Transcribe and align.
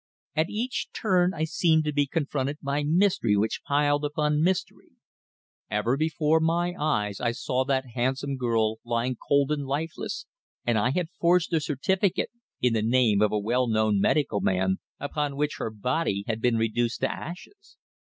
At 0.35 0.49
each 0.49 0.87
turn 0.93 1.31
I 1.31 1.43
seemed 1.43 1.83
to 1.83 1.93
be 1.93 2.07
confronted 2.07 2.57
by 2.63 2.83
mystery 2.83 3.37
which 3.37 3.61
piled 3.61 4.03
upon 4.03 4.41
mystery. 4.41 4.93
Ever 5.69 5.95
before 5.95 6.39
my 6.39 6.73
eyes 6.75 7.21
I 7.21 7.33
saw 7.33 7.63
that 7.65 7.85
handsome 7.93 8.35
girl 8.35 8.79
lying 8.83 9.15
cold 9.15 9.51
and 9.51 9.63
lifeless, 9.67 10.25
and 10.65 10.79
I 10.79 10.89
had 10.89 11.11
forged 11.11 11.53
a 11.53 11.59
certificate 11.59 12.31
in 12.59 12.73
the 12.73 12.81
name 12.81 13.21
of 13.21 13.31
a 13.31 13.37
well 13.37 13.67
known 13.67 13.99
medical 13.99 14.41
man, 14.41 14.77
upon 14.99 15.35
which 15.35 15.57
her 15.59 15.69
body 15.69 16.23
had 16.25 16.41
been 16.41 16.57
reduced 16.57 17.01
to 17.01 17.11
ashes! 17.13 17.77